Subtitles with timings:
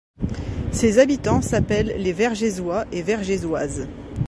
[0.71, 3.87] Ses habitants s'appellent les Vergézois et Vergézoises.